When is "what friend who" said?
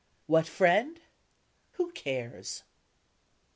0.25-1.91